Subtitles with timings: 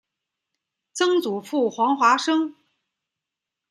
[0.93, 2.55] 曾祖父黄华生。